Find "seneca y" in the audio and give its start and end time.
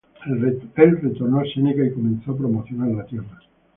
1.45-1.91